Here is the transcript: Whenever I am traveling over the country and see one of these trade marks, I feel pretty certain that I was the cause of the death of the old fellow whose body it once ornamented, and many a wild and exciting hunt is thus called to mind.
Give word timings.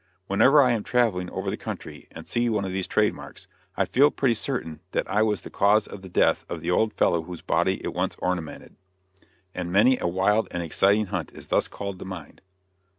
Whenever 0.25 0.59
I 0.63 0.71
am 0.71 0.81
traveling 0.81 1.29
over 1.29 1.51
the 1.51 1.57
country 1.57 2.07
and 2.11 2.27
see 2.27 2.49
one 2.49 2.65
of 2.65 2.71
these 2.71 2.87
trade 2.87 3.13
marks, 3.13 3.45
I 3.77 3.85
feel 3.85 4.09
pretty 4.09 4.33
certain 4.33 4.79
that 4.93 5.07
I 5.07 5.21
was 5.21 5.41
the 5.41 5.51
cause 5.51 5.85
of 5.85 6.01
the 6.01 6.09
death 6.09 6.43
of 6.49 6.61
the 6.61 6.71
old 6.71 6.93
fellow 6.95 7.21
whose 7.21 7.43
body 7.43 7.75
it 7.83 7.93
once 7.93 8.15
ornamented, 8.17 8.77
and 9.53 9.71
many 9.71 9.99
a 9.99 10.07
wild 10.07 10.47
and 10.49 10.63
exciting 10.63 11.05
hunt 11.05 11.31
is 11.33 11.49
thus 11.49 11.67
called 11.67 11.99
to 11.99 12.05
mind. 12.05 12.41